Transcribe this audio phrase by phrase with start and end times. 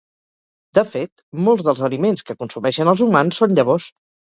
[0.77, 3.93] De fet, molts dels aliments que consumeixen els humans són llavors.